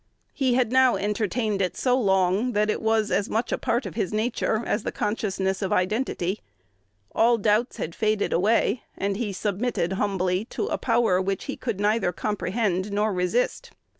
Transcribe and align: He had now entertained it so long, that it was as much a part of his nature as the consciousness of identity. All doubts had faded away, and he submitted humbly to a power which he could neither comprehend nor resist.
He 0.33 0.55
had 0.55 0.71
now 0.71 0.95
entertained 0.95 1.61
it 1.61 1.77
so 1.77 1.95
long, 1.95 2.53
that 2.53 2.71
it 2.71 2.81
was 2.81 3.11
as 3.11 3.29
much 3.29 3.51
a 3.51 3.57
part 3.59 3.85
of 3.85 3.93
his 3.93 4.11
nature 4.11 4.63
as 4.65 4.81
the 4.81 4.91
consciousness 4.91 5.61
of 5.61 5.71
identity. 5.71 6.39
All 7.13 7.37
doubts 7.37 7.77
had 7.77 7.93
faded 7.93 8.33
away, 8.33 8.81
and 8.97 9.15
he 9.15 9.31
submitted 9.31 9.93
humbly 9.93 10.45
to 10.45 10.65
a 10.69 10.79
power 10.79 11.21
which 11.21 11.43
he 11.43 11.55
could 11.55 11.79
neither 11.79 12.11
comprehend 12.11 12.91
nor 12.91 13.13
resist. 13.13 13.73